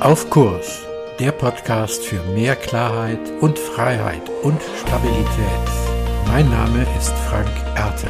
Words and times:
Auf 0.00 0.30
Kurs, 0.30 0.80
der 1.18 1.30
Podcast 1.30 2.02
für 2.02 2.22
mehr 2.32 2.56
Klarheit 2.56 3.20
und 3.42 3.58
Freiheit 3.58 4.30
und 4.42 4.58
Stabilität. 4.80 5.26
Mein 6.26 6.48
Name 6.48 6.86
ist 6.96 7.12
Frank 7.28 7.50
Ertel. 7.76 8.08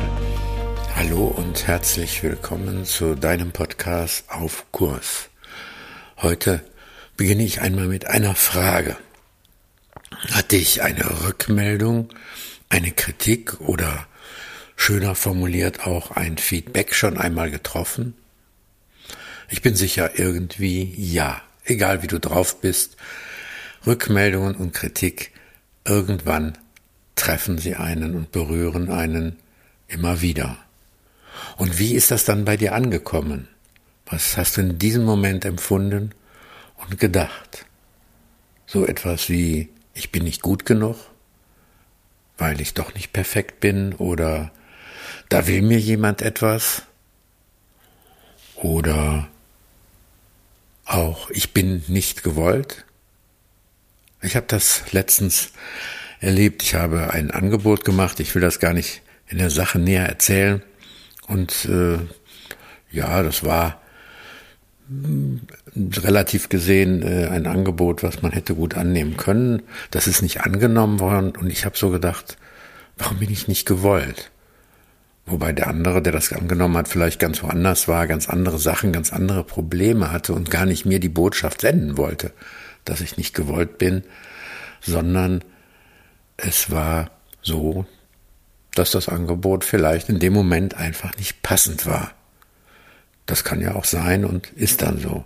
Hallo 0.95 1.25
und 1.27 1.67
herzlich 1.67 2.23
willkommen 2.23 2.85
zu 2.85 3.17
deinem 3.17 3.51
Podcast 3.51 4.25
Auf 4.29 4.67
Kurs. 4.71 5.31
Heute 6.19 6.63
beginne 7.17 7.43
ich 7.43 7.61
einmal 7.61 7.89
mit 7.89 8.07
einer 8.07 8.37
Frage. 8.37 8.97
Hatte 10.31 10.55
ich 10.55 10.83
eine 10.83 11.27
Rückmeldung, 11.27 12.11
eine 12.69 12.93
Kritik 12.93 13.61
oder 13.63 14.07
schöner 14.77 15.17
formuliert 15.17 15.89
auch 15.89 16.13
ein 16.13 16.39
Feedback 16.39 16.95
schon 16.95 17.19
einmal 17.19 17.51
getroffen? 17.51 18.15
Ich 19.49 19.61
bin 19.61 19.75
sicher 19.75 20.21
irgendwie 20.21 20.95
ja 20.97 21.43
egal 21.71 22.03
wie 22.03 22.09
du 22.09 22.19
drauf 22.19 22.61
bist, 22.61 22.97
Rückmeldungen 23.87 24.57
und 24.57 24.75
Kritik, 24.75 25.33
irgendwann 25.85 26.59
treffen 27.15 27.59
sie 27.59 27.77
einen 27.77 28.15
und 28.15 28.33
berühren 28.33 28.91
einen 28.91 29.39
immer 29.89 30.21
wieder. 30.21 30.59
Und 31.57 31.79
wie 31.79 31.95
ist 31.95 32.11
das 32.11 32.25
dann 32.25 32.45
bei 32.45 32.57
dir 32.57 32.75
angekommen? 32.75 33.49
Was 34.07 34.37
hast 34.37 34.57
du 34.57 34.63
in 34.63 34.79
diesem 34.79 35.05
Moment 35.05 35.45
empfunden 35.45 36.15
und 36.77 36.99
gedacht? 36.99 37.67
So 38.67 38.87
etwas 38.87 39.29
wie, 39.29 39.69
ich 39.95 40.13
bin 40.13 40.25
nicht 40.25 40.43
gut 40.43 40.65
genug, 40.65 40.97
weil 42.39 42.61
ich 42.61 42.75
doch 42.75 42.95
nicht 42.95 43.13
perfekt 43.13 43.61
bin, 43.61 43.95
oder 43.95 44.51
da 45.29 45.47
will 45.47 45.63
mir 45.63 45.79
jemand 45.79 46.23
etwas, 46.23 46.83
oder 48.57 49.29
auch 50.91 51.31
ich 51.31 51.53
bin 51.53 51.83
nicht 51.89 52.23
gewollt. 52.23 52.85
Ich 54.23 54.37
habe 54.37 54.47
das 54.49 54.93
letztens 54.93 55.53
erlebt. 56.21 56.63
Ich 56.63 56.75
habe 56.75 57.11
ein 57.11 57.31
Angebot 57.31 57.85
gemacht. 57.85 58.21
Ich 58.21 58.35
will 58.35 58.43
das 58.43 58.61
gar 58.61 58.73
nicht 58.73 59.03
in 59.29 59.39
der 59.39 59.51
Sache 59.51 59.79
näher 59.79 60.07
erzählen. 60.07 60.63
Und 61.27 61.65
äh, 61.67 61.99
ja, 62.91 63.23
das 63.23 63.45
war 63.45 63.81
äh, 64.91 66.01
relativ 66.01 66.49
gesehen 66.49 67.03
äh, 67.03 67.29
ein 67.29 67.47
Angebot, 67.47 68.03
was 68.03 68.23
man 68.23 68.33
hätte 68.33 68.55
gut 68.55 68.75
annehmen 68.75 69.17
können. 69.17 69.63
Das 69.91 70.07
ist 70.07 70.23
nicht 70.23 70.43
angenommen 70.43 70.99
worden 70.99 71.37
und 71.37 71.49
ich 71.51 71.65
habe 71.65 71.79
so 71.79 71.91
gedacht, 71.91 72.37
warum 72.99 73.19
bin 73.19 73.31
ich 73.31 73.49
nicht 73.49 73.67
gewollt? 73.67 74.31
Wobei 75.31 75.53
der 75.53 75.69
andere, 75.69 76.03
der 76.03 76.13
das 76.13 76.33
angenommen 76.33 76.77
hat, 76.77 76.89
vielleicht 76.89 77.21
ganz 77.21 77.41
woanders 77.45 77.87
war, 77.87 78.09
ganz 78.09 78.29
andere 78.29 78.59
Sachen, 78.59 78.93
ganz 78.93 79.13
andere 79.13 79.45
Probleme 79.45 80.11
hatte 80.11 80.33
und 80.33 80.51
gar 80.51 80.67
nicht 80.67 80.87
mir 80.87 80.99
die 80.99 81.09
Botschaft 81.09 81.61
senden 81.61 81.97
wollte, 81.97 82.33
dass 82.85 83.01
ich 83.01 83.17
nicht 83.17 83.33
gewollt 83.33 83.79
bin, 83.79 84.03
sondern 84.81 85.45
es 86.37 86.73
war 86.73 87.13
so, 87.43 87.87
dass 88.75 88.91
das 88.91 89.09
Angebot 89.09 89.65
vielleicht 89.65 90.09
in 90.09 90.19
dem 90.19 90.33
Moment 90.33 90.75
einfach 90.75 91.17
nicht 91.17 91.43
passend 91.43 91.87
war. 91.87 92.11
Das 93.27 93.45
kann 93.45 93.61
ja 93.61 93.77
auch 93.77 93.85
sein 93.85 94.25
und 94.25 94.51
ist 94.55 94.83
dann 94.83 94.99
so. 94.99 95.25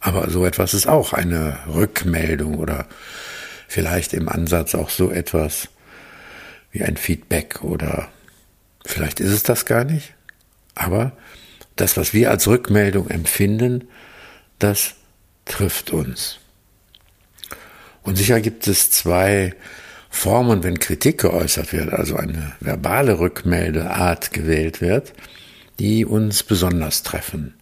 Aber 0.00 0.30
so 0.30 0.46
etwas 0.46 0.72
ist 0.72 0.86
auch 0.86 1.12
eine 1.12 1.58
Rückmeldung 1.66 2.58
oder 2.58 2.86
vielleicht 3.68 4.14
im 4.14 4.30
Ansatz 4.30 4.74
auch 4.74 4.88
so 4.88 5.10
etwas 5.10 5.68
wie 6.70 6.82
ein 6.82 6.96
Feedback 6.96 7.62
oder 7.62 8.08
Vielleicht 8.84 9.20
ist 9.20 9.30
es 9.30 9.42
das 9.42 9.64
gar 9.66 9.84
nicht, 9.84 10.14
aber 10.74 11.12
das, 11.76 11.96
was 11.96 12.12
wir 12.12 12.30
als 12.30 12.46
Rückmeldung 12.48 13.08
empfinden, 13.08 13.88
das 14.58 14.94
trifft 15.44 15.90
uns. 15.90 16.38
Und 18.02 18.16
sicher 18.16 18.40
gibt 18.40 18.66
es 18.66 18.90
zwei 18.90 19.54
Formen, 20.10 20.62
wenn 20.62 20.78
Kritik 20.78 21.18
geäußert 21.18 21.72
wird, 21.72 21.92
also 21.92 22.16
eine 22.16 22.52
verbale 22.60 23.18
Rückmeldeart 23.18 24.32
gewählt 24.32 24.80
wird, 24.80 25.12
die 25.78 26.04
uns 26.04 26.42
besonders 26.42 27.02
treffen. 27.02 27.54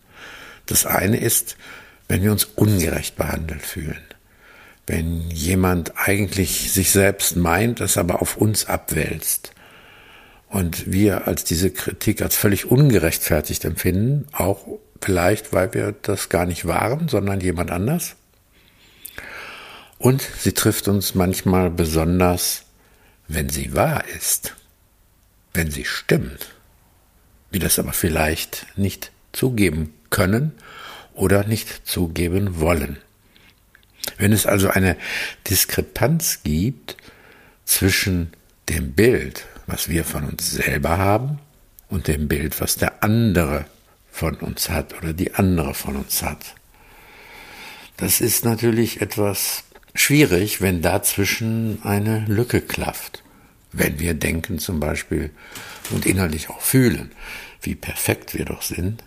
Das 0.66 0.86
eine 0.86 1.18
ist, 1.18 1.56
wenn 2.08 2.22
wir 2.22 2.32
uns 2.32 2.44
ungerecht 2.44 3.16
behandelt 3.16 3.62
fühlen. 3.62 4.02
Wenn 4.86 5.30
jemand 5.30 5.92
eigentlich 5.96 6.72
sich 6.72 6.90
selbst 6.90 7.36
meint, 7.36 7.80
es 7.80 7.96
aber 7.96 8.20
auf 8.20 8.36
uns 8.36 8.66
abwälzt 8.66 9.52
und 10.50 10.90
wir 10.90 11.28
als 11.28 11.44
diese 11.44 11.70
Kritik 11.70 12.20
als 12.22 12.36
völlig 12.36 12.66
ungerechtfertigt 12.66 13.64
empfinden, 13.64 14.26
auch 14.32 14.66
vielleicht, 15.00 15.52
weil 15.52 15.72
wir 15.72 15.94
das 16.02 16.28
gar 16.28 16.44
nicht 16.44 16.66
waren, 16.66 17.08
sondern 17.08 17.40
jemand 17.40 17.70
anders. 17.70 18.16
Und 19.98 20.22
sie 20.22 20.52
trifft 20.52 20.88
uns 20.88 21.14
manchmal 21.14 21.70
besonders, 21.70 22.64
wenn 23.28 23.48
sie 23.48 23.74
wahr 23.74 24.02
ist, 24.16 24.56
wenn 25.54 25.70
sie 25.70 25.84
stimmt, 25.84 26.54
wir 27.52 27.60
das 27.60 27.78
aber 27.78 27.92
vielleicht 27.92 28.66
nicht 28.76 29.12
zugeben 29.32 29.94
können 30.10 30.52
oder 31.14 31.44
nicht 31.44 31.86
zugeben 31.86 32.58
wollen. 32.58 32.98
Wenn 34.18 34.32
es 34.32 34.46
also 34.46 34.68
eine 34.68 34.96
Diskrepanz 35.48 36.40
gibt 36.42 36.96
zwischen 37.64 38.32
dem 38.68 38.92
Bild, 38.92 39.44
was 39.70 39.88
wir 39.88 40.04
von 40.04 40.24
uns 40.24 40.50
selber 40.50 40.98
haben 40.98 41.38
und 41.88 42.08
dem 42.08 42.28
Bild, 42.28 42.60
was 42.60 42.76
der 42.76 43.02
andere 43.02 43.66
von 44.10 44.36
uns 44.36 44.68
hat 44.68 44.96
oder 44.98 45.12
die 45.12 45.34
andere 45.34 45.74
von 45.74 45.96
uns 45.96 46.22
hat. 46.22 46.54
Das 47.96 48.20
ist 48.20 48.44
natürlich 48.44 49.00
etwas 49.00 49.64
schwierig, 49.94 50.60
wenn 50.60 50.82
dazwischen 50.82 51.80
eine 51.82 52.24
Lücke 52.26 52.60
klafft. 52.60 53.22
Wenn 53.72 54.00
wir 54.00 54.14
denken 54.14 54.58
zum 54.58 54.80
Beispiel 54.80 55.30
und 55.90 56.06
innerlich 56.06 56.50
auch 56.50 56.60
fühlen, 56.60 57.12
wie 57.62 57.74
perfekt 57.74 58.34
wir 58.34 58.44
doch 58.44 58.62
sind, 58.62 59.04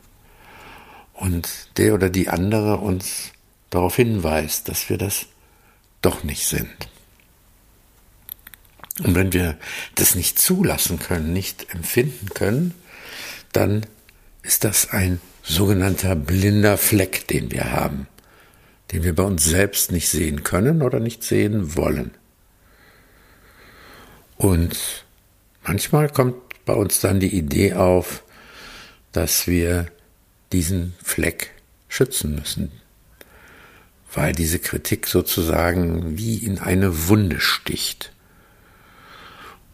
und 1.14 1.78
der 1.78 1.94
oder 1.94 2.10
die 2.10 2.30
andere 2.30 2.78
uns 2.78 3.32
darauf 3.70 3.96
hinweist, 3.96 4.68
dass 4.68 4.90
wir 4.90 4.98
das 4.98 5.28
doch 6.02 6.24
nicht 6.24 6.48
sind. 6.48 6.90
Und 9.00 9.16
wenn 9.16 9.34
wir 9.34 9.58
das 9.96 10.16
nicht 10.16 10.38
zulassen 10.38 11.00
können, 11.00 11.34
nicht 11.34 11.74
empfinden 11.74 12.30
können, 12.30 12.74
dann 13.52 13.86
ist 14.44 14.64
das 14.64 14.92
ein 14.92 15.20
sogenannter 15.42 16.16
blinder 16.16 16.78
Fleck, 16.78 17.28
den 17.28 17.52
wir 17.52 17.72
haben, 17.72 18.08
den 18.92 19.04
wir 19.04 19.16
bei 19.16 19.24
uns 19.24 19.44
selbst 19.44 19.92
nicht 19.92 20.10
sehen 20.10 20.44
können 20.44 20.82
oder 20.82 21.00
nicht 21.00 21.24
sehen 21.24 21.76
wollen. 21.76 22.12
Und 24.38 25.06
manchmal 25.64 26.10
kommt 26.10 26.36
bei 26.66 26.74
uns 26.74 27.00
dann 27.00 27.20
die 27.20 27.36
Idee 27.36 27.74
auf, 27.74 28.24
dass 29.12 29.48
wir 29.48 29.88
diesen 30.52 30.96
Fleck 31.04 31.52
schützen 31.88 32.36
müssen, 32.36 32.72
weil 34.14 34.34
diese 34.34 34.60
Kritik 34.60 35.08
sozusagen 35.08 36.18
wie 36.18 36.38
in 36.38 36.60
eine 36.60 37.08
Wunde 37.08 37.40
sticht. 37.40 38.13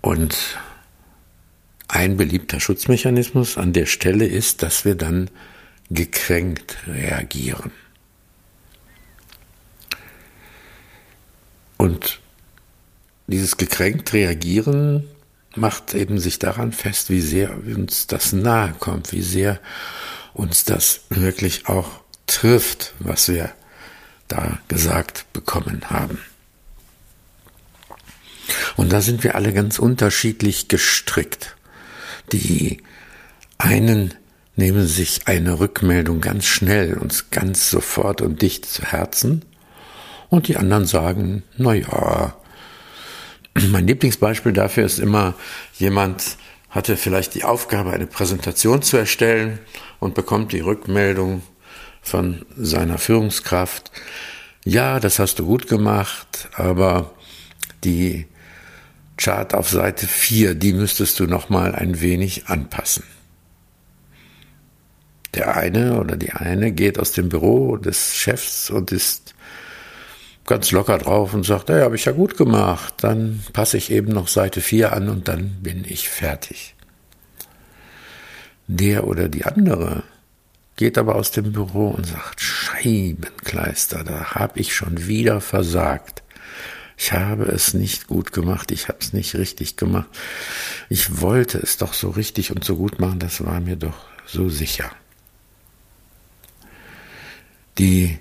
Und 0.01 0.57
ein 1.87 2.17
beliebter 2.17 2.59
Schutzmechanismus 2.59 3.57
an 3.57 3.73
der 3.73 3.85
Stelle 3.85 4.25
ist, 4.25 4.63
dass 4.63 4.85
wir 4.85 4.95
dann 4.95 5.29
gekränkt 5.89 6.77
reagieren. 6.87 7.71
Und 11.77 12.19
dieses 13.27 13.57
gekränkt 13.57 14.13
reagieren 14.13 15.07
macht 15.55 15.93
eben 15.93 16.19
sich 16.19 16.39
daran 16.39 16.71
fest, 16.71 17.09
wie 17.09 17.21
sehr 17.21 17.57
uns 17.57 18.07
das 18.07 18.33
nahe 18.33 18.73
kommt, 18.79 19.11
wie 19.11 19.21
sehr 19.21 19.59
uns 20.33 20.63
das 20.63 21.01
wirklich 21.09 21.67
auch 21.67 22.01
trifft, 22.27 22.93
was 22.99 23.29
wir 23.29 23.51
da 24.27 24.59
gesagt 24.67 25.25
bekommen 25.33 25.89
haben. 25.89 26.19
Und 28.77 28.93
da 28.93 29.01
sind 29.01 29.23
wir 29.23 29.35
alle 29.35 29.53
ganz 29.53 29.79
unterschiedlich 29.79 30.67
gestrickt. 30.67 31.55
Die 32.31 32.81
einen 33.57 34.13
nehmen 34.55 34.87
sich 34.87 35.21
eine 35.25 35.59
Rückmeldung 35.59 36.21
ganz 36.21 36.45
schnell 36.45 36.95
und 36.95 37.31
ganz 37.31 37.69
sofort 37.69 38.21
und 38.21 38.41
dicht 38.41 38.65
zu 38.65 38.83
Herzen. 38.83 39.45
Und 40.29 40.47
die 40.47 40.57
anderen 40.57 40.85
sagen, 40.85 41.43
na 41.57 41.73
ja, 41.73 42.35
mein 43.71 43.87
Lieblingsbeispiel 43.87 44.53
dafür 44.53 44.85
ist 44.85 44.99
immer, 44.99 45.33
jemand 45.77 46.37
hatte 46.69 46.97
vielleicht 46.97 47.33
die 47.33 47.43
Aufgabe, 47.43 47.91
eine 47.91 48.05
Präsentation 48.05 48.81
zu 48.81 48.97
erstellen 48.97 49.59
und 49.99 50.13
bekommt 50.13 50.51
die 50.51 50.59
Rückmeldung 50.59 51.41
von 52.01 52.45
seiner 52.55 52.97
Führungskraft, 52.97 53.91
ja, 54.65 54.99
das 54.99 55.19
hast 55.19 55.39
du 55.39 55.45
gut 55.45 55.67
gemacht, 55.67 56.49
aber 56.53 57.13
die 57.83 58.27
Chart 59.17 59.53
auf 59.53 59.69
Seite 59.69 60.07
4, 60.07 60.55
die 60.55 60.73
müsstest 60.73 61.19
du 61.19 61.25
noch 61.25 61.49
mal 61.49 61.75
ein 61.75 62.01
wenig 62.01 62.47
anpassen. 62.47 63.03
Der 65.33 65.55
eine 65.57 65.99
oder 65.99 66.17
die 66.17 66.31
eine 66.31 66.71
geht 66.71 66.97
aus 66.99 67.11
dem 67.11 67.29
Büro 67.29 67.77
des 67.77 68.15
Chefs 68.15 68.69
und 68.69 68.91
ist 68.91 69.35
ganz 70.45 70.71
locker 70.71 70.97
drauf 70.97 71.33
und 71.33 71.45
sagt, 71.45 71.69
ja, 71.69 71.81
habe 71.81 71.95
ich 71.95 72.05
ja 72.05 72.11
gut 72.11 72.35
gemacht. 72.35 72.95
Dann 72.97 73.43
passe 73.53 73.77
ich 73.77 73.91
eben 73.91 74.11
noch 74.11 74.27
Seite 74.27 74.61
4 74.61 74.93
an 74.93 75.09
und 75.09 75.27
dann 75.27 75.57
bin 75.61 75.85
ich 75.87 76.09
fertig. 76.09 76.75
Der 78.67 79.05
oder 79.05 79.29
die 79.29 79.45
andere 79.45 80.03
geht 80.75 80.97
aber 80.97 81.15
aus 81.15 81.31
dem 81.31 81.51
Büro 81.51 81.89
und 81.89 82.07
sagt, 82.07 82.41
Scheibenkleister, 82.41 84.03
da 84.03 84.35
habe 84.35 84.59
ich 84.59 84.73
schon 84.73 85.07
wieder 85.07 85.41
versagt. 85.41 86.23
Ich 87.01 87.13
habe 87.13 87.45
es 87.45 87.73
nicht 87.73 88.07
gut 88.07 88.33
gemacht, 88.33 88.71
ich 88.71 88.89
habe 88.89 88.97
es 88.99 89.13
nicht 89.13 89.33
richtig 89.35 89.77
gemacht. 89.77 90.09
Ich 90.89 91.21
wollte 91.21 91.57
es 91.57 91.77
doch 91.77 91.93
so 91.93 92.09
richtig 92.09 92.51
und 92.51 92.65
so 92.65 92.75
gut 92.75 92.99
machen, 92.99 93.19
das 93.19 93.43
war 93.45 93.61
mir 93.61 93.77
doch 93.77 94.05
so 94.25 94.49
sicher. 94.49 94.91
Die 97.77 98.19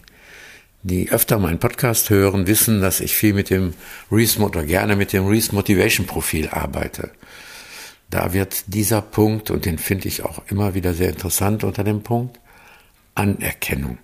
die 0.85 1.11
öfter 1.11 1.41
meinen 1.41 1.59
Podcast 1.59 2.09
hören, 2.09 2.47
wissen, 2.47 2.81
dass 2.81 3.01
ich 3.01 3.17
viel 3.17 3.35
mit 3.35 3.51
dem 3.51 3.75
Reese 4.13 4.41
oder 4.41 4.65
gerne 4.65 4.95
mit 4.95 5.13
dem 5.13 5.27
Reese 5.27 5.53
Motivation 5.53 6.07
Profil 6.07 6.49
arbeite. 6.49 7.11
Da 8.11 8.33
wird 8.33 8.63
dieser 8.69 9.03
Punkt, 9.03 9.51
und 9.51 9.65
den 9.65 9.79
finde 9.79 10.07
ich 10.07 10.23
auch 10.23 10.41
immer 10.47 10.75
wieder 10.75 10.95
sehr 10.95 11.11
interessant 11.11 11.65
unter 11.65 11.83
dem 11.83 12.05
Punkt, 12.05 12.39
Anerkennung 13.17 13.99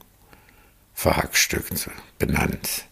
verhackstückt, 0.95 1.89
benannt. 2.19 2.87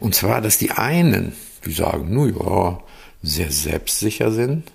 Und 0.00 0.14
zwar, 0.14 0.40
dass 0.40 0.58
die 0.58 0.70
einen, 0.70 1.32
die 1.64 1.72
sagen, 1.72 2.12
nu 2.12 2.26
ja, 2.26 2.80
sehr 3.22 3.50
selbstsicher 3.50 4.30
sind 4.30 4.72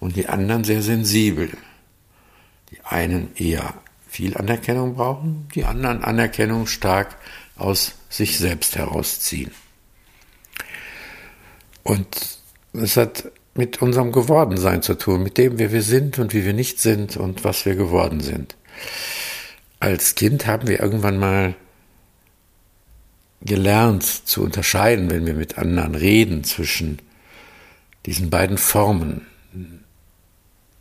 und 0.00 0.16
die 0.16 0.28
anderen 0.28 0.64
sehr 0.64 0.82
sensibel. 0.82 1.50
Die 2.70 2.80
einen 2.84 3.34
eher 3.36 3.74
viel 4.06 4.36
Anerkennung 4.36 4.94
brauchen, 4.94 5.48
die 5.54 5.64
anderen 5.64 6.04
Anerkennung 6.04 6.66
stark 6.66 7.16
aus 7.56 7.94
sich 8.08 8.38
selbst 8.38 8.76
herausziehen. 8.76 9.50
Und 11.82 12.38
es 12.72 12.96
hat 12.96 13.30
mit 13.54 13.80
unserem 13.82 14.12
Gewordensein 14.12 14.82
zu 14.82 14.94
tun, 14.94 15.22
mit 15.22 15.38
dem, 15.38 15.58
wer 15.58 15.72
wir 15.72 15.82
sind 15.82 16.18
und 16.18 16.34
wie 16.34 16.44
wir 16.44 16.52
nicht 16.54 16.80
sind 16.80 17.16
und 17.16 17.44
was 17.44 17.64
wir 17.66 17.76
geworden 17.76 18.20
sind. 18.20 18.56
Als 19.80 20.14
Kind 20.14 20.46
haben 20.46 20.66
wir 20.66 20.80
irgendwann 20.80 21.18
mal 21.18 21.54
gelernt 23.44 24.04
zu 24.04 24.42
unterscheiden, 24.42 25.10
wenn 25.10 25.26
wir 25.26 25.34
mit 25.34 25.58
anderen 25.58 25.94
reden, 25.94 26.44
zwischen 26.44 26.98
diesen 28.06 28.30
beiden 28.30 28.58
Formen 28.58 29.26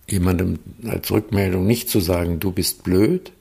jemandem 0.08 0.60
als 0.88 1.12
Rückmeldung 1.12 1.66
nicht 1.66 1.90
zu 1.90 2.00
sagen, 2.00 2.40
du 2.40 2.52
bist 2.52 2.84
blöd, 2.84 3.32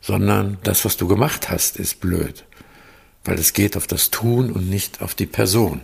sondern 0.00 0.58
das, 0.62 0.84
was 0.84 0.96
du 0.96 1.08
gemacht 1.08 1.50
hast, 1.50 1.76
ist 1.76 2.00
blöd. 2.00 2.44
Weil 3.24 3.38
es 3.38 3.52
geht 3.52 3.76
auf 3.76 3.86
das 3.86 4.10
Tun 4.10 4.50
und 4.52 4.68
nicht 4.68 5.02
auf 5.02 5.14
die 5.14 5.26
Person. 5.26 5.80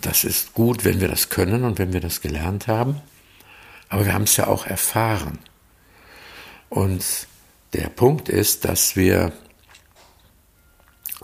Das 0.00 0.24
ist 0.24 0.54
gut, 0.54 0.84
wenn 0.84 1.00
wir 1.00 1.08
das 1.08 1.28
können 1.28 1.64
und 1.64 1.78
wenn 1.78 1.92
wir 1.92 2.00
das 2.00 2.20
gelernt 2.20 2.66
haben. 2.66 3.00
Aber 3.88 4.06
wir 4.06 4.14
haben 4.14 4.24
es 4.24 4.36
ja 4.36 4.46
auch 4.46 4.66
erfahren. 4.66 5.38
Und 6.68 7.04
der 7.72 7.88
Punkt 7.88 8.28
ist, 8.28 8.64
dass 8.64 8.96
wir 8.96 9.32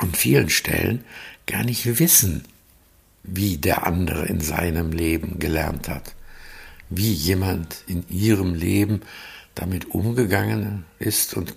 an 0.00 0.14
vielen 0.14 0.50
Stellen 0.50 1.04
gar 1.46 1.64
nicht 1.64 1.98
wissen, 1.98 2.44
wie 3.22 3.58
der 3.58 3.86
andere 3.86 4.26
in 4.26 4.40
seinem 4.40 4.92
Leben 4.92 5.38
gelernt 5.38 5.88
hat 5.88 6.14
wie 6.90 7.12
jemand 7.12 7.84
in 7.86 8.04
ihrem 8.08 8.54
Leben 8.54 9.00
damit 9.54 9.94
umgegangen 9.94 10.84
ist 10.98 11.34
und 11.34 11.54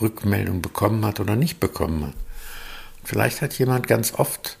Rückmeldung 0.00 0.62
bekommen 0.62 1.04
hat 1.04 1.20
oder 1.20 1.36
nicht 1.36 1.58
bekommen 1.58 2.06
hat. 2.06 2.14
Vielleicht 3.02 3.42
hat 3.42 3.58
jemand 3.58 3.88
ganz 3.88 4.14
oft 4.14 4.58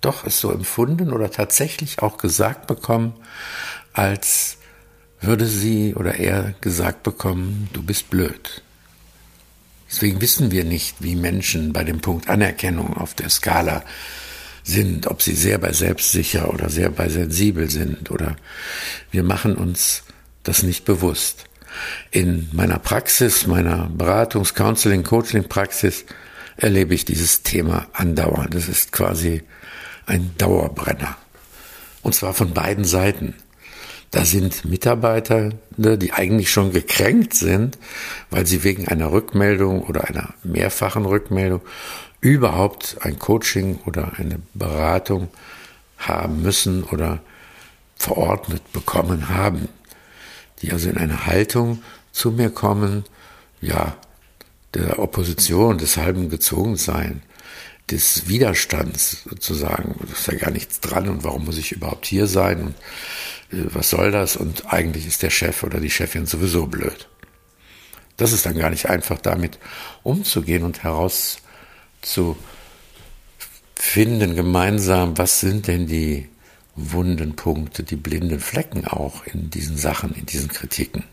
doch 0.00 0.26
es 0.26 0.40
so 0.40 0.50
empfunden 0.50 1.12
oder 1.12 1.30
tatsächlich 1.30 2.00
auch 2.00 2.18
gesagt 2.18 2.66
bekommen, 2.66 3.14
als 3.92 4.56
würde 5.20 5.46
sie 5.46 5.94
oder 5.94 6.16
er 6.16 6.54
gesagt 6.60 7.04
bekommen, 7.04 7.68
du 7.72 7.82
bist 7.82 8.10
blöd. 8.10 8.62
Deswegen 9.92 10.22
wissen 10.22 10.50
wir 10.50 10.64
nicht, 10.64 10.96
wie 11.00 11.14
Menschen 11.14 11.74
bei 11.74 11.84
dem 11.84 12.00
Punkt 12.00 12.30
Anerkennung 12.30 12.96
auf 12.96 13.12
der 13.12 13.28
Skala 13.28 13.84
sind, 14.64 15.06
ob 15.06 15.20
sie 15.20 15.34
sehr 15.34 15.58
bei 15.58 15.72
selbstsicher 15.72 16.52
oder 16.52 16.70
sehr 16.70 16.88
bei 16.88 17.10
sensibel 17.10 17.68
sind 17.68 18.10
oder 18.10 18.36
wir 19.10 19.22
machen 19.22 19.54
uns 19.54 20.04
das 20.44 20.62
nicht 20.62 20.86
bewusst. 20.86 21.44
In 22.10 22.48
meiner 22.52 22.78
Praxis, 22.78 23.46
meiner 23.46 23.90
Beratungs-, 23.90 24.54
Counseling-, 24.54 25.04
Coaching-Praxis 25.04 26.06
erlebe 26.56 26.94
ich 26.94 27.04
dieses 27.04 27.42
Thema 27.42 27.86
andauernd. 27.92 28.54
Das 28.54 28.68
ist 28.68 28.92
quasi 28.92 29.42
ein 30.06 30.34
Dauerbrenner. 30.38 31.16
Und 32.00 32.14
zwar 32.14 32.32
von 32.32 32.54
beiden 32.54 32.84
Seiten. 32.84 33.34
Da 34.12 34.26
sind 34.26 34.66
Mitarbeiter, 34.66 35.50
ne, 35.78 35.96
die 35.96 36.12
eigentlich 36.12 36.52
schon 36.52 36.72
gekränkt 36.72 37.32
sind, 37.32 37.78
weil 38.28 38.46
sie 38.46 38.62
wegen 38.62 38.86
einer 38.86 39.10
Rückmeldung 39.10 39.82
oder 39.82 40.06
einer 40.06 40.34
mehrfachen 40.44 41.06
Rückmeldung 41.06 41.62
überhaupt 42.20 42.98
ein 43.00 43.18
Coaching 43.18 43.80
oder 43.86 44.12
eine 44.18 44.38
Beratung 44.52 45.28
haben 45.96 46.42
müssen 46.42 46.84
oder 46.84 47.20
verordnet 47.96 48.70
bekommen 48.74 49.30
haben, 49.30 49.68
die 50.60 50.72
also 50.72 50.90
in 50.90 50.98
eine 50.98 51.26
Haltung 51.26 51.82
zu 52.12 52.32
mir 52.32 52.50
kommen, 52.50 53.04
ja, 53.62 53.96
der 54.74 54.98
Opposition, 54.98 55.78
des 55.78 55.96
halben 55.96 56.28
Gezogensein, 56.28 57.22
des 57.92 58.28
Widerstands 58.28 59.22
sozusagen, 59.28 59.94
da 60.00 60.12
ist 60.12 60.26
ja 60.26 60.34
gar 60.34 60.50
nichts 60.50 60.80
dran 60.80 61.08
und 61.08 61.24
warum 61.24 61.44
muss 61.44 61.58
ich 61.58 61.72
überhaupt 61.72 62.06
hier 62.06 62.26
sein 62.26 62.62
und 62.62 62.74
äh, 63.58 63.66
was 63.72 63.90
soll 63.90 64.10
das 64.10 64.36
und 64.36 64.72
eigentlich 64.72 65.06
ist 65.06 65.22
der 65.22 65.30
Chef 65.30 65.62
oder 65.62 65.80
die 65.80 65.90
Chefin 65.90 66.26
sowieso 66.26 66.66
blöd. 66.66 67.08
Das 68.16 68.32
ist 68.32 68.46
dann 68.46 68.58
gar 68.58 68.70
nicht 68.70 68.88
einfach 68.88 69.18
damit 69.18 69.58
umzugehen 70.02 70.64
und 70.64 70.82
heraus 70.82 71.38
zu 72.00 72.36
finden 73.74 74.36
gemeinsam, 74.36 75.18
was 75.18 75.40
sind 75.40 75.66
denn 75.66 75.86
die 75.86 76.28
wunden 76.74 77.36
Punkte, 77.36 77.82
die 77.82 77.96
blinden 77.96 78.40
Flecken 78.40 78.86
auch 78.86 79.26
in 79.26 79.50
diesen 79.50 79.76
Sachen, 79.76 80.14
in 80.14 80.24
diesen 80.24 80.48
Kritiken. 80.48 81.04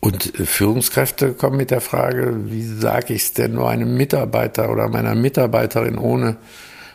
Und 0.00 0.38
äh, 0.38 0.46
Führungskräfte 0.46 1.32
kommen 1.32 1.56
mit 1.56 1.70
der 1.70 1.80
Frage, 1.80 2.50
wie 2.50 2.64
sage 2.64 3.14
ich 3.14 3.22
es 3.22 3.32
denn 3.32 3.54
nur 3.54 3.70
einem 3.70 3.96
Mitarbeiter 3.96 4.70
oder 4.70 4.88
meiner 4.88 5.14
Mitarbeiterin, 5.14 5.98
ohne 5.98 6.36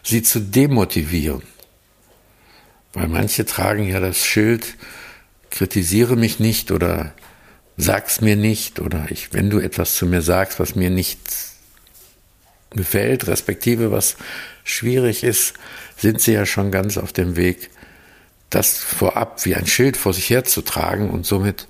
sie 0.03 0.24
zu 0.24 0.39
demotivieren? 0.39 1.43
Weil 2.93 3.08
manche 3.08 3.46
tragen 3.46 3.88
ja 3.88 4.00
das 4.00 4.25
Schild, 4.25 4.75
kritisiere 5.50 6.15
mich 6.15 6.39
nicht 6.39 6.72
oder 6.72 7.13
sag's 7.77 8.22
mir 8.22 8.36
nicht 8.36 8.79
oder 8.79 9.05
ich, 9.10 9.34
wenn 9.34 9.50
du 9.50 9.60
etwas 9.60 9.96
zu 9.96 10.05
mir 10.05 10.22
sagst, 10.22 10.60
was 10.60 10.75
mir 10.75 10.89
nicht 10.89 11.20
gefällt, 12.72 13.27
respektive 13.27 13.91
was 13.91 14.17
schwierig 14.63 15.24
ist, 15.24 15.53
sind 15.98 16.22
sie 16.22 16.34
ja 16.34 16.46
schon 16.46 16.72
ganz 16.72 16.98
auf 16.98 17.13
dem 17.13 17.36
Weg, 17.36 17.70
das 18.50 18.77
vorab 18.77 19.43
wie 19.46 19.55
ein 19.55 19.67
Schild 19.67 19.98
vor 19.98 20.13
sich 20.13 20.29
herzutragen 20.29 21.10
und 21.10 21.25
somit 21.25 21.67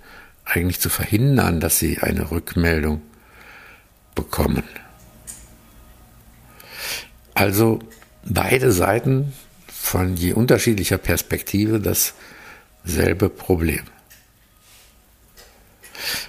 eigentlich 0.52 0.80
zu 0.80 0.90
verhindern, 0.90 1.60
dass 1.60 1.80
sie 1.80 2.00
eine 2.00 2.30
Rückmeldung 2.30 3.02
bekommen. 4.16 4.64
Also 7.34 7.80
beide 8.24 8.72
Seiten 8.72 9.34
von 9.68 10.16
je 10.16 10.34
unterschiedlicher 10.34 10.98
Perspektive 10.98 11.80
dasselbe 11.80 13.30
Problem. 13.30 13.84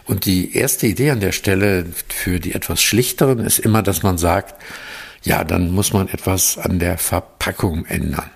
Und 0.04 0.26
die 0.26 0.56
erste 0.56 0.86
Idee 0.86 1.10
an 1.10 1.20
der 1.20 1.32
Stelle 1.32 1.86
für 2.08 2.38
die 2.38 2.54
etwas 2.54 2.82
schlichteren 2.82 3.40
ist 3.40 3.58
immer, 3.58 3.82
dass 3.82 4.02
man 4.02 4.18
sagt, 4.18 4.54
ja, 5.22 5.44
dann 5.44 5.70
muss 5.70 5.92
man 5.92 6.08
etwas 6.08 6.58
an 6.58 6.78
der 6.78 6.98
Verpackung 6.98 7.86
ändern. 7.86 8.30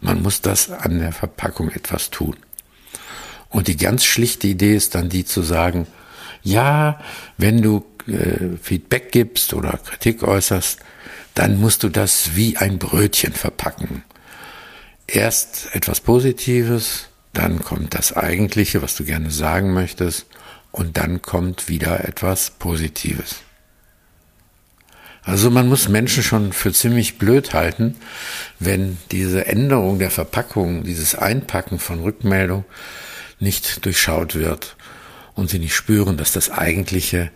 Man 0.00 0.22
muss 0.22 0.40
das 0.40 0.70
an 0.70 0.98
der 0.98 1.12
Verpackung 1.12 1.70
etwas 1.70 2.10
tun. 2.10 2.36
Und 3.52 3.68
die 3.68 3.76
ganz 3.76 4.04
schlichte 4.04 4.48
Idee 4.48 4.74
ist 4.74 4.94
dann 4.94 5.10
die 5.10 5.24
zu 5.24 5.42
sagen, 5.42 5.86
ja, 6.42 6.98
wenn 7.36 7.62
du 7.62 7.84
äh, 8.08 8.56
Feedback 8.60 9.12
gibst 9.12 9.54
oder 9.54 9.78
Kritik 9.78 10.22
äußerst, 10.22 10.80
dann 11.34 11.60
musst 11.60 11.82
du 11.82 11.88
das 11.88 12.34
wie 12.34 12.56
ein 12.56 12.78
Brötchen 12.78 13.32
verpacken. 13.32 14.04
Erst 15.06 15.68
etwas 15.74 16.00
Positives, 16.00 17.08
dann 17.34 17.62
kommt 17.62 17.94
das 17.94 18.16
Eigentliche, 18.16 18.82
was 18.82 18.96
du 18.96 19.04
gerne 19.04 19.30
sagen 19.30 19.72
möchtest, 19.72 20.26
und 20.70 20.96
dann 20.96 21.20
kommt 21.20 21.68
wieder 21.68 22.08
etwas 22.08 22.50
Positives. 22.50 23.42
Also 25.24 25.50
man 25.50 25.68
muss 25.68 25.88
Menschen 25.88 26.22
schon 26.22 26.52
für 26.52 26.72
ziemlich 26.72 27.18
blöd 27.18 27.52
halten, 27.52 27.96
wenn 28.58 28.96
diese 29.10 29.46
Änderung 29.46 29.98
der 29.98 30.10
Verpackung, 30.10 30.82
dieses 30.82 31.14
Einpacken 31.14 31.78
von 31.78 32.00
Rückmeldung 32.00 32.64
nicht 33.42 33.84
durchschaut 33.84 34.34
wird 34.34 34.76
und 35.34 35.50
sie 35.50 35.58
nicht 35.58 35.74
spüren, 35.74 36.16
dass 36.16 36.32
das 36.32 36.50
Eigentliche 36.50 37.30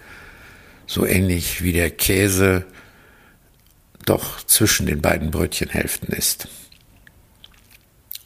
so 0.86 1.04
ähnlich 1.04 1.62
wie 1.62 1.72
der 1.72 1.90
Käse 1.90 2.64
doch 4.04 4.42
zwischen 4.44 4.86
den 4.86 5.02
beiden 5.02 5.30
Brötchenhälften 5.30 6.14
ist. 6.14 6.48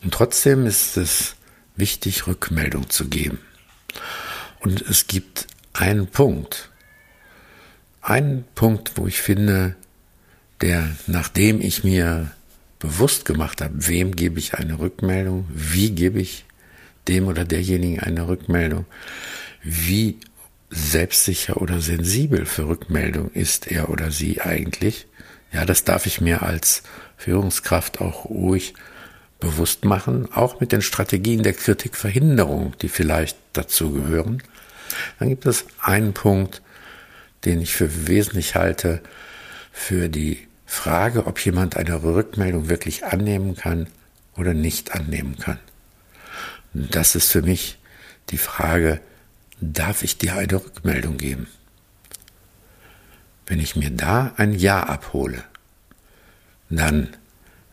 Und 0.03 0.15
trotzdem 0.15 0.67
ist 0.67 0.97
es 0.97 1.37
wichtig, 1.77 2.27
Rückmeldung 2.27 2.91
zu 2.91 3.09
geben. 3.09 3.39
Und 4.61 4.83
es 4.83 5.07
gibt 5.07 5.47
einen 5.73 6.07
Punkt, 6.07 6.71
einen 8.03 8.45
Punkt, 8.55 8.93
wo 8.97 9.07
ich 9.07 9.21
finde, 9.21 9.77
der, 10.61 10.97
nachdem 11.07 11.61
ich 11.61 11.85
mir 11.85 12.31
bewusst 12.79 13.25
gemacht 13.25 13.63
habe, 13.63 13.87
wem 13.89 14.15
gebe 14.17 14.39
ich 14.39 14.55
eine 14.55 14.79
Rückmeldung, 14.79 15.47
wie 15.51 15.91
gebe 15.91 16.21
ich 16.21 16.45
dem 17.09 17.27
oder 17.27 17.45
derjenigen 17.45 18.01
eine 18.01 18.29
Rückmeldung, 18.29 18.87
wie 19.63 20.19
selbstsicher 20.71 21.61
oder 21.61 21.81
sensibel 21.81 22.47
für 22.47 22.69
Rückmeldung 22.69 23.31
ist 23.33 23.71
er 23.71 23.91
oder 23.91 24.11
sie 24.11 24.41
eigentlich. 24.41 25.07
Ja, 25.53 25.65
das 25.65 25.85
darf 25.85 26.07
ich 26.07 26.21
mir 26.21 26.43
als 26.43 26.83
Führungskraft 27.17 28.01
auch 28.01 28.27
ruhig 28.27 28.75
bewusst 29.41 29.85
machen, 29.85 30.29
auch 30.33 30.61
mit 30.61 30.71
den 30.71 30.83
Strategien 30.83 31.43
der 31.43 31.55
Kritikverhinderung, 31.55 32.75
die 32.83 32.89
vielleicht 32.89 33.37
dazu 33.53 33.91
gehören. 33.93 34.43
Dann 35.19 35.29
gibt 35.29 35.47
es 35.47 35.65
einen 35.81 36.13
Punkt, 36.13 36.63
den 37.45 37.61
ich 37.61 37.75
für 37.75 38.07
wesentlich 38.07 38.55
halte, 38.55 39.01
für 39.73 40.09
die 40.09 40.47
Frage, 40.67 41.27
ob 41.27 41.45
jemand 41.45 41.77
eine 41.77 42.03
Rückmeldung 42.03 42.69
wirklich 42.69 43.05
annehmen 43.05 43.57
kann 43.57 43.89
oder 44.37 44.55
nicht 44.55 44.95
annehmen 44.95 45.37
kann. 45.39 45.59
Das 46.73 47.17
ist 47.17 47.31
für 47.31 47.43
mich 47.43 47.79
die 48.31 48.39
Frage, 48.39 49.01
darf 49.61 50.03
ich 50.03 50.19
dir 50.19 50.37
eine 50.37 50.53
Rückmeldung 50.53 51.17
geben? 51.17 51.49
Wenn 53.47 53.59
ich 53.59 53.75
mir 53.75 53.91
da 53.91 54.33
ein 54.37 54.55
Ja 54.55 54.85
abhole, 54.85 55.43
dann 56.69 57.09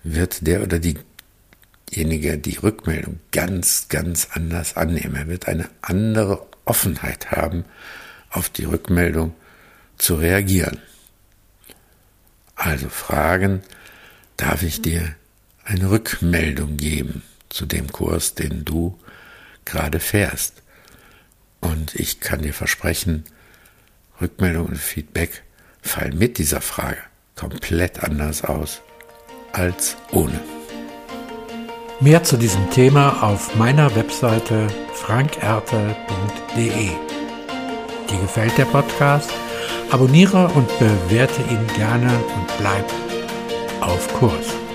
wird 0.03 0.47
der 0.47 0.63
oder 0.63 0.79
diejenige 0.79 2.39
die 2.39 2.57
Rückmeldung 2.57 3.19
ganz, 3.31 3.87
ganz 3.89 4.29
anders 4.31 4.75
annehmen. 4.75 5.15
Er 5.15 5.27
wird 5.27 5.47
eine 5.47 5.69
andere 5.81 6.47
Offenheit 6.65 7.29
haben, 7.31 7.65
auf 8.31 8.49
die 8.49 8.65
Rückmeldung 8.65 9.35
zu 9.97 10.15
reagieren. 10.15 10.81
Also 12.55 12.89
fragen, 12.89 13.61
darf 14.35 14.63
ich 14.63 14.81
dir 14.81 15.15
eine 15.63 15.91
Rückmeldung 15.91 16.77
geben 16.77 17.21
zu 17.57 17.65
dem 17.65 17.91
Kurs, 17.91 18.35
den 18.35 18.63
du 18.63 18.97
gerade 19.65 19.99
fährst? 19.99 20.61
Und 21.59 21.95
ich 21.95 22.19
kann 22.19 22.43
dir 22.43 22.53
versprechen, 22.53 23.25
Rückmeldung 24.21 24.67
und 24.67 24.77
Feedback 24.77 25.43
fallen 25.81 26.17
mit 26.17 26.37
dieser 26.37 26.61
Frage 26.61 26.99
komplett 27.35 28.03
anders 28.03 28.43
aus 28.43 28.81
als 29.53 29.97
ohne. 30.11 30.39
Mehr 31.99 32.23
zu 32.23 32.37
diesem 32.37 32.69
Thema 32.69 33.23
auf 33.23 33.55
meiner 33.55 33.95
Webseite 33.95 34.67
frankerte.de. 34.93 36.89
Dir 38.09 38.21
gefällt 38.21 38.57
der 38.57 38.65
Podcast? 38.65 39.31
Abonniere 39.89 40.47
und 40.49 40.67
bewerte 40.79 41.41
ihn 41.49 41.65
gerne 41.75 42.11
und 42.35 42.57
bleib 42.59 42.85
auf 43.81 44.13
Kurs. 44.13 44.66